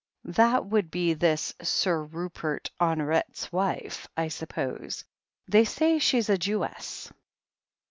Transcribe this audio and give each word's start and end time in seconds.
That 0.33 0.65
would 0.65 0.89
be 0.89 1.13
this 1.13 1.53
Sir 1.61 2.01
Rupert 2.03 2.71
Honoret's 2.79 3.51
wife, 3.51 4.07
I 4.17 4.29
suppose. 4.29 5.05
They 5.47 5.63
say 5.63 5.99
she's 5.99 6.27
a 6.27 6.39
Jewess." 6.39 7.13